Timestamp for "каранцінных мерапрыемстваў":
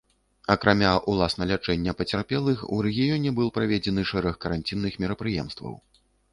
4.47-5.73